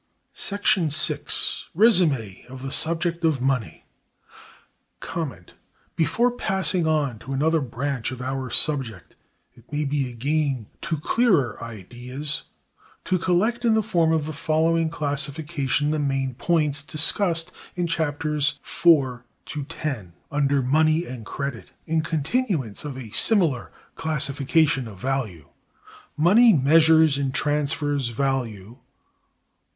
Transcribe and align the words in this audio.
§6. 0.91 1.69
Résumé 1.77 2.43
of 2.47 2.63
the 2.63 2.71
subject 2.71 3.23
of 3.23 3.39
money. 3.39 3.85
Before 5.95 6.31
passing 6.31 6.87
on 6.87 7.19
to 7.19 7.33
another 7.33 7.61
branch 7.61 8.09
of 8.11 8.19
our 8.19 8.49
subject, 8.49 9.15
it 9.53 9.71
may 9.71 9.85
be 9.85 10.09
a 10.09 10.13
gain 10.15 10.65
to 10.81 10.97
clearer 10.97 11.63
ideas 11.63 12.45
to 13.05 13.19
collect 13.19 13.63
in 13.63 13.75
the 13.75 13.83
form 13.83 14.11
of 14.11 14.25
the 14.25 14.33
following 14.33 14.89
classification 14.89 15.91
the 15.91 15.99
main 15.99 16.33
points 16.33 16.81
discussed 16.81 17.51
(in 17.75 17.85
Chaps. 17.85 18.25
IV 18.65 19.19
to 19.45 19.65
X) 19.85 20.05
under 20.31 20.63
money 20.63 21.05
and 21.05 21.27
credit, 21.27 21.69
in 21.85 22.01
continuance 22.01 22.83
of 22.83 22.97
a 22.97 23.11
similar 23.11 23.71
classification 23.93 24.87
of 24.87 24.97
value: 24.97 25.49
Money 26.17 26.53
measures 26.53 27.19
and 27.19 27.35
transfers 27.35 28.09
value. 28.09 28.79